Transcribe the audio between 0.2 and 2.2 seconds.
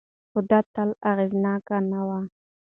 خو دا تل اغېزناک نه وي.